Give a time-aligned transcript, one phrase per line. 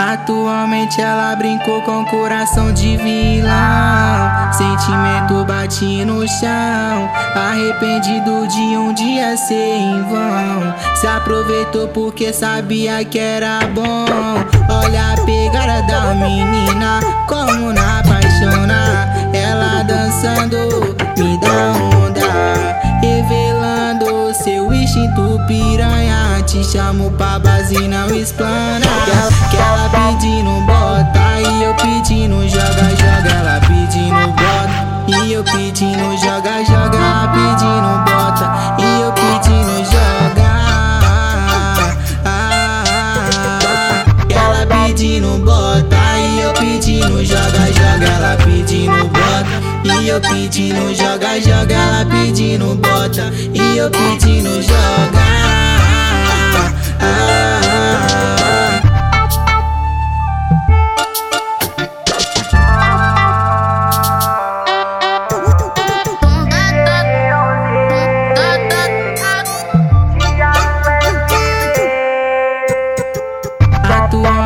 [0.00, 4.50] Atualmente ela brincou com coração de vilão.
[4.50, 7.10] Sentimento bate no chão.
[7.36, 10.74] Arrependido de um dia ser em vão.
[10.94, 14.06] Se aproveitou porque sabia que era bom.
[14.70, 15.89] Olha a pegada
[26.50, 28.80] Te chamo pra base, não explana.
[29.52, 33.30] Que ela pedindo bota e eu pedindo joga, joga.
[33.30, 36.98] Ela pedindo bota e eu pedindo joga, joga.
[36.98, 38.50] Ela pedindo bota
[38.80, 40.50] e eu pedindo joga.
[44.34, 48.06] Ela pedindo bota e eu pedindo joga, joga.
[48.06, 51.74] Ela pedindo bota e eu pedindo joga, joga.
[51.74, 55.39] Ela pedindo bota e eu pedindo joga.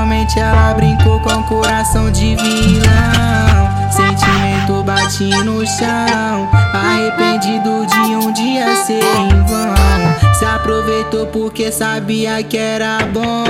[0.05, 3.91] Atualmente ela brincou com coração de vilão.
[3.91, 6.47] Sentimento bate no chão.
[6.75, 10.35] Arrependido de um dia ser em vão.
[10.35, 13.47] Se aproveitou porque sabia que era bom.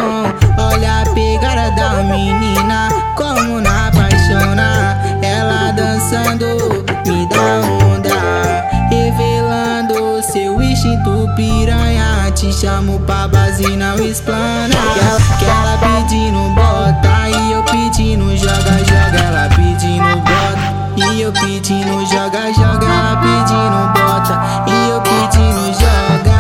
[0.57, 5.05] Olha a pegada da menina, como na apaixonar.
[5.23, 8.65] Ela dançando, me dá onda.
[8.91, 12.31] Revelando seu instinto piranha.
[12.33, 14.75] Te chamo pra base, não explana.
[20.97, 22.87] E eu pedindo joga, joga.
[22.87, 24.35] Ela pedindo bota
[24.69, 26.39] e eu pedindo joga.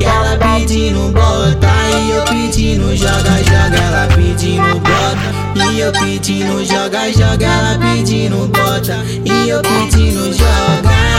[0.00, 3.76] Ela pedindo bota e eu pedindo joga, joga.
[3.76, 7.46] Ela pedindo bota e eu pedindo joga, joga.
[7.46, 11.15] Ela pedindo bota e eu pedindo joga.